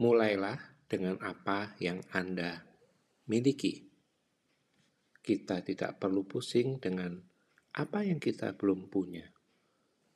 [0.00, 0.56] mulailah
[0.88, 2.64] dengan apa yang Anda
[3.28, 3.84] miliki.
[5.20, 7.20] Kita tidak perlu pusing dengan
[7.76, 9.28] apa yang kita belum punya.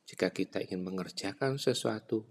[0.08, 2.24] Jika kita ingin mengerjakan sesuatu,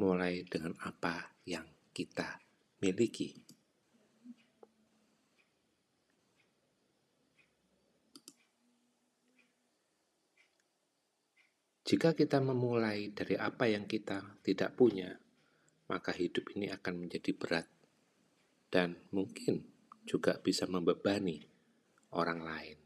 [0.00, 2.40] mulai dengan apa yang kita
[2.80, 3.36] miliki.
[11.84, 15.27] Jika kita memulai dari apa yang kita tidak punya,
[15.88, 17.66] maka hidup ini akan menjadi berat
[18.68, 19.64] dan mungkin
[20.04, 21.44] juga bisa membebani
[22.12, 22.78] orang lain.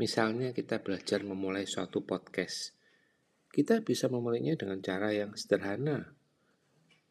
[0.00, 2.74] Misalnya kita belajar memulai suatu podcast.
[3.52, 6.16] Kita bisa memulainya dengan cara yang sederhana.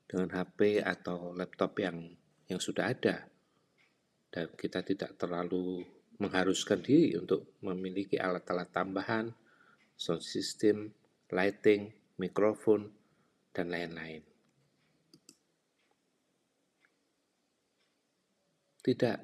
[0.10, 2.12] Dengan HP atau laptop yang
[2.52, 3.32] yang sudah ada.
[4.28, 5.88] Dan kita tidak terlalu
[6.20, 9.32] mengharuskan diri untuk memiliki alat-alat tambahan,
[9.96, 10.92] sound system,
[11.32, 12.94] lighting, mikrofon,
[13.50, 14.24] dan lain-lain.
[18.82, 19.18] Tidak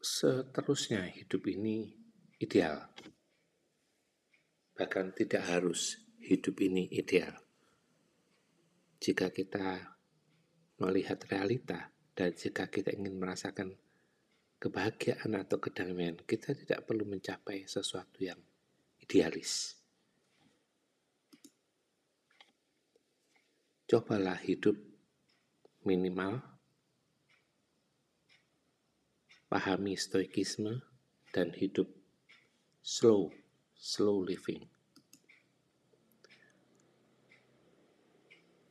[0.00, 1.92] seterusnya hidup ini
[2.40, 2.88] ideal.
[4.72, 7.36] Bahkan tidak harus hidup ini ideal.
[9.02, 9.98] Jika kita
[10.80, 13.76] melihat realita dan jika kita ingin merasakan
[14.62, 18.38] kebahagiaan atau kedamaian, kita tidak perlu mencapai sesuatu yang
[19.02, 19.81] idealis.
[23.92, 24.80] Cobalah hidup
[25.84, 26.40] minimal
[29.52, 30.80] pahami stoikisme,
[31.28, 31.92] dan hidup
[32.80, 33.28] slow,
[33.76, 34.64] slow living.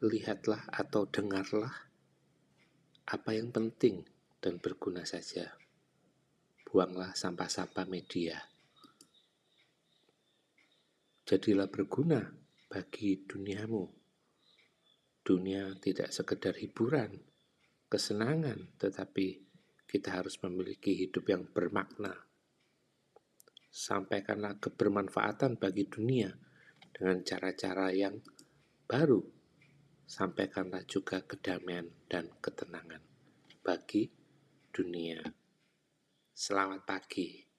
[0.01, 1.69] Lihatlah atau dengarlah
[3.05, 4.01] apa yang penting
[4.41, 5.53] dan berguna saja.
[6.65, 8.41] Buanglah sampah-sampah media.
[11.29, 12.25] Jadilah berguna
[12.65, 14.00] bagi duniamu.
[15.21, 17.21] Dunia tidak sekedar hiburan,
[17.85, 19.45] kesenangan, tetapi
[19.85, 22.15] kita harus memiliki hidup yang bermakna.
[23.69, 26.31] Sampaikanlah kebermanfaatan bagi dunia
[26.89, 28.17] dengan cara-cara yang
[28.89, 29.21] baru.
[30.09, 32.99] Sampaikanlah juga kedamaian dan ketenangan
[33.63, 34.09] bagi
[34.73, 35.21] dunia.
[36.33, 37.50] Selamat pagi.